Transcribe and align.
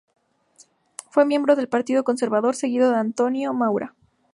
Fue 1.11 1.25
miembro 1.27 1.55
del 1.55 1.69
Partido 1.69 2.03
Conservador, 2.03 2.55
seguidor 2.55 2.91
de 2.95 3.01
Antonio 3.01 3.53
Maura. 3.53 3.93